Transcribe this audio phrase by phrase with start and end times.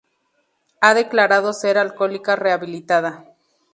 [0.79, 3.23] Ha declarado ser alcohólica rehabilitada.